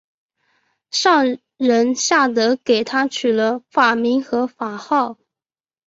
[0.89, 5.19] 上仁下德给他取了法名和法号。